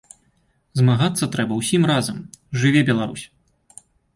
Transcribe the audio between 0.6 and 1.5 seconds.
Змагацца